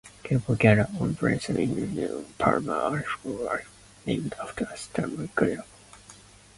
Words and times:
Grigorov 0.23 0.55
Glacier 0.57 0.87
on 0.99 1.13
Brabant 1.13 1.59
Island 1.59 1.99
in 1.99 2.25
Palmer 2.39 2.73
Archipelago, 2.73 3.61
Antarctica 4.07 4.07
is 4.07 4.07
named 4.07 4.33
after 4.41 4.65
Stamen 4.75 5.27
Grigorov. 5.37 5.65